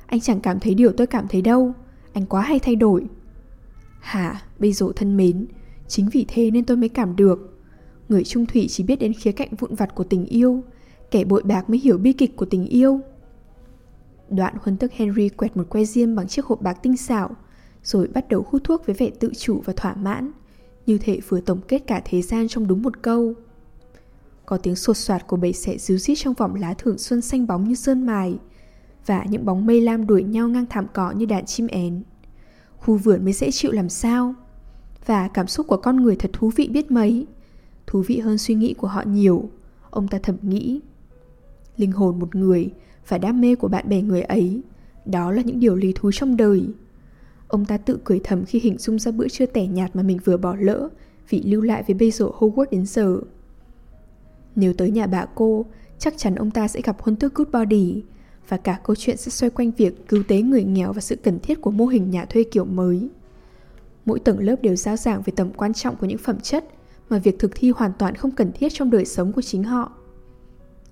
[0.05, 1.73] Anh chẳng cảm thấy điều tôi cảm thấy đâu
[2.13, 3.05] Anh quá hay thay đổi
[3.99, 5.45] Hả, bây giờ thân mến
[5.87, 7.59] Chính vì thế nên tôi mới cảm được
[8.09, 10.63] Người trung thủy chỉ biết đến khía cạnh vụn vặt của tình yêu
[11.11, 12.99] Kẻ bội bạc mới hiểu bi kịch của tình yêu
[14.29, 17.35] Đoạn huấn tức Henry quẹt một que diêm bằng chiếc hộp bạc tinh xảo,
[17.83, 20.31] Rồi bắt đầu hút thuốc với vẻ tự chủ và thỏa mãn,
[20.85, 23.33] Như thể vừa tổng kết cả thế gian trong đúng một câu.
[24.45, 27.47] Có tiếng sột soạt của bầy sẻ díu dít trong vòng lá thường xuân xanh
[27.47, 28.39] bóng như sơn mài,
[29.05, 32.03] Và những bóng mây lam đuổi nhau ngang thảm cỏ như đàn chim én.
[32.77, 34.35] Khu vườn mới dễ chịu làm sao?
[35.05, 37.27] Và cảm xúc của con người thật thú vị biết mấy?
[37.87, 39.49] Thú vị hơn suy nghĩ của họ nhiều.
[39.89, 40.79] Ông ta thầm nghĩ.
[41.77, 42.71] Linh hồn một người
[43.07, 44.61] và đam mê của bạn bè người ấy.
[45.05, 46.67] Đó là những điều lý thú trong đời.
[47.47, 50.19] Ông ta tự cười thầm khi hình dung ra bữa trưa tẻ nhạt mà mình
[50.25, 50.89] vừa bỏ lỡ
[51.29, 53.19] Vì lưu lại với bây giờ Hogwarts đến giờ.
[54.55, 55.65] Nếu tới nhà bà cô,
[55.99, 58.03] Chắc chắn ông ta sẽ gặp huân tước Goodbody
[58.47, 61.39] Và cả câu chuyện sẽ xoay quanh việc cứu tế người nghèo Và sự cần
[61.39, 63.09] thiết của mô hình nhà thuê kiểu mới.
[64.05, 66.65] Mỗi tầng lớp đều giao giảng về tầm quan trọng của những phẩm chất
[67.09, 69.91] Mà việc thực thi hoàn toàn không cần thiết trong đời sống của chính họ.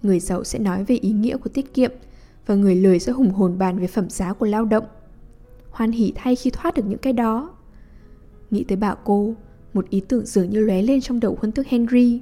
[0.03, 1.91] Người giàu sẽ nói về ý nghĩa của tiết kiệm
[2.45, 4.85] và người lười sẽ hùng hồn bàn về phẩm giá của lao động.
[5.71, 7.53] Hoan hỉ thay khi thoát được những cái đó.
[8.51, 9.33] Nghĩ tới bà cô,
[9.73, 12.21] một ý tưởng dường như lóe lên trong đầu huân tước Henry.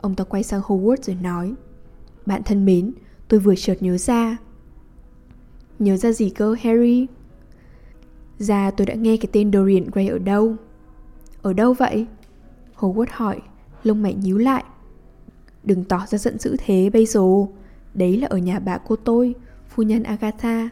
[0.00, 1.54] Ông ta quay sang Howard rồi nói
[2.26, 2.92] Bạn thân mến,
[3.28, 4.36] tôi vừa chợt nhớ ra.
[5.78, 7.06] Nhớ ra gì cơ Harry?
[8.38, 10.56] Ra tôi đã nghe cái tên Dorian Gray ở đâu?
[11.42, 12.06] Ở đâu vậy?
[12.76, 13.40] Howard hỏi,
[13.82, 14.64] lông mày nhíu lại.
[15.64, 17.22] Đừng tỏ ra giận dữ thế bây giờ.
[17.94, 19.34] Đấy là ở nhà bà cô tôi,
[19.68, 20.68] Phu nhân Agatha.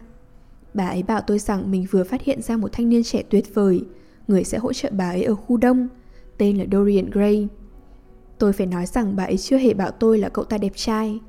[0.74, 3.54] Bà ấy bảo tôi rằng mình vừa phát hiện ra một thanh niên trẻ tuyệt
[3.54, 3.84] vời,
[4.28, 5.88] Người sẽ hỗ trợ bà ấy ở khu đông,
[6.38, 7.48] Tên là Dorian Gray.
[8.38, 11.20] Tôi phải nói rằng bà ấy chưa hề bảo tôi là cậu ta đẹp trai.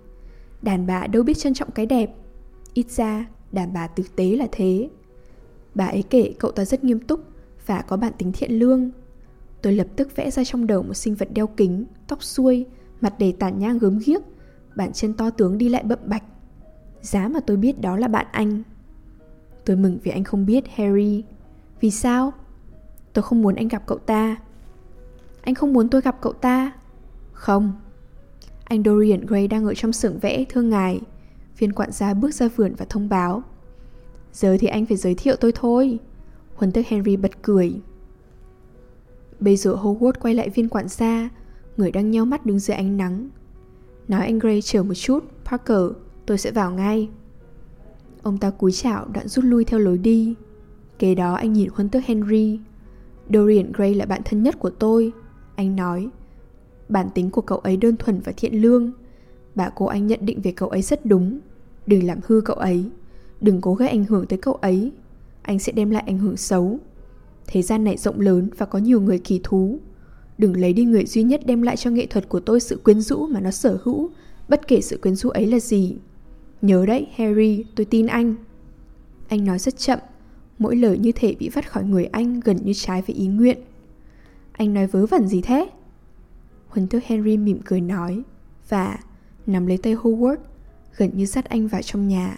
[0.62, 2.15] Đàn bà đâu biết trân trọng cái đẹp.
[2.73, 4.89] Ít ra, đàn bà thực tế là thế.
[5.76, 7.19] Bà ấy kể cậu ta rất nghiêm túc
[7.65, 8.91] Và có bản tính thiện lương.
[9.62, 12.65] Tôi lập tức vẽ ra trong đầu một sinh vật đeo kính, Tóc xuôi
[13.04, 14.22] mặt đầy tàn nhang gớm ghiếc,
[14.76, 16.24] bàn chân to tướng đi lại bậm bạch.
[17.02, 18.63] Giá mà tôi biết đó là bạn anh.
[19.66, 21.24] Tôi mừng vì anh không biết Harry.
[21.82, 22.34] Vì sao?
[23.13, 24.36] Tôi không muốn anh gặp cậu ta.
[25.42, 26.72] Anh không muốn tôi gặp cậu ta?
[27.34, 27.74] Không.
[28.63, 31.02] Anh Dorian Gray đang ở trong xưởng vẽ, thưa ngài.
[31.58, 33.44] Viên quản gia bước ra vườn và thông báo.
[34.34, 36.00] Giờ thì anh phải giới thiệu tôi thôi.
[36.56, 37.82] Huấn tức Henry bật cười.
[39.39, 41.30] Bây giờ Howard quay lại viên quản gia
[41.78, 43.30] Người đang nheo mắt đứng dưới ánh nắng.
[44.08, 45.92] Nói anh Gray chờ một chút Parker,
[46.26, 47.10] tôi sẽ vào ngay.
[48.22, 50.36] Ông ta cúi chào đoạn rút lui theo lối đi.
[51.00, 52.60] Kế đó anh nhìn huân tước Henry.
[53.30, 55.12] Dorian Gray là bạn thân nhất của tôi.
[55.56, 56.10] Anh nói
[56.90, 58.92] Bản tính của cậu ấy đơn thuần và thiện lương.
[59.56, 61.40] Bà cô anh nhận định về cậu ấy rất đúng.
[61.88, 62.86] Đừng làm hư cậu ấy.
[63.42, 64.92] Đừng cố gây ảnh hưởng tới cậu ấy.
[65.42, 66.80] Anh sẽ đem lại ảnh hưởng xấu.
[67.48, 69.80] Thế gian này rộng lớn và có nhiều người kỳ thú.
[70.38, 73.02] Đừng lấy đi người duy nhất đem lại cho nghệ thuật của tôi sự quyến
[73.02, 74.10] rũ mà nó sở hữu,
[74.48, 75.96] bất kể sự quyến rũ ấy là gì.
[76.62, 78.36] Nhớ đấy, Harry, tôi tin anh.
[79.28, 80.00] Anh nói rất chậm,
[80.60, 83.58] mỗi lời như thể bị vắt khỏi người anh gần như trái với ý nguyện.
[84.52, 85.69] Anh nói vớ vẩn gì thế?
[86.67, 88.24] Huấn tước Henry mỉm cười nói
[88.69, 89.00] và
[89.46, 90.38] nắm lấy tay Howard,
[90.98, 92.38] gần như dắt anh vào trong nhà.